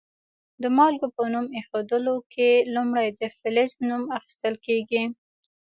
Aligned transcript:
د 0.61 0.63
مالګو 0.77 1.07
په 1.15 1.23
نوم 1.33 1.45
ایښودلو 1.57 2.15
کې 2.33 2.49
لومړی 2.75 3.07
د 3.19 3.21
فلز 3.39 3.71
نوم 3.89 4.03
اخیستل 4.17 4.55
کیږي. 4.65 5.03